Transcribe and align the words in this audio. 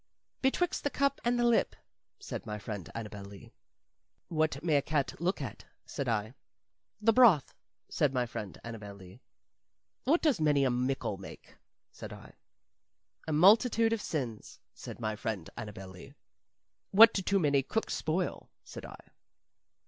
"Betwixt 0.41 0.83
the 0.83 0.89
cup 0.89 1.21
and 1.23 1.37
the 1.37 1.43
lip," 1.45 1.75
said 2.17 2.43
my 2.43 2.57
friend 2.57 2.89
Annabel 2.95 3.23
Lee. 3.23 3.53
"What 4.29 4.63
may 4.63 4.77
a 4.77 4.81
cat 4.81 5.13
look 5.21 5.43
at?" 5.43 5.65
said 5.85 6.09
I. 6.09 6.33
"The 6.99 7.13
broth," 7.13 7.53
said 7.87 8.11
my 8.11 8.25
friend 8.25 8.57
Annabel 8.63 8.95
Lee. 8.95 9.21
"What 10.05 10.23
does 10.23 10.41
many 10.41 10.63
a 10.63 10.71
mickle 10.71 11.17
make?" 11.19 11.55
said 11.91 12.11
I. 12.11 12.33
"A 13.27 13.31
multitude 13.31 13.93
of 13.93 14.01
sins," 14.01 14.59
said 14.73 14.99
my 14.99 15.15
friend 15.15 15.47
Annabel 15.55 15.89
Lee. 15.89 16.15
"What 16.89 17.13
do 17.13 17.21
too 17.21 17.37
many 17.37 17.61
cooks 17.61 17.93
spoil?" 17.93 18.49
said 18.63 18.87
I. 18.87 18.97